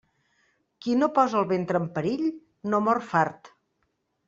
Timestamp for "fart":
3.13-3.55